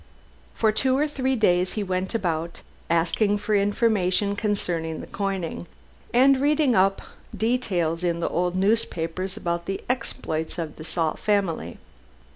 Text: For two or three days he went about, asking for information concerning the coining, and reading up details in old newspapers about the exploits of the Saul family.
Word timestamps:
For 0.55 0.71
two 0.71 0.97
or 0.97 1.07
three 1.07 1.35
days 1.35 1.73
he 1.73 1.83
went 1.83 2.15
about, 2.15 2.63
asking 2.89 3.37
for 3.37 3.53
information 3.53 4.35
concerning 4.35 4.99
the 4.99 5.05
coining, 5.05 5.67
and 6.11 6.41
reading 6.41 6.73
up 6.73 7.03
details 7.37 8.03
in 8.03 8.23
old 8.23 8.55
newspapers 8.55 9.37
about 9.37 9.67
the 9.67 9.83
exploits 9.87 10.57
of 10.57 10.77
the 10.77 10.83
Saul 10.83 11.17
family. 11.23 11.77